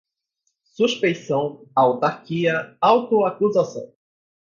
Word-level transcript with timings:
suspeição, 0.73 1.63
autarquia, 1.75 2.75
auto-acusação 2.81 3.93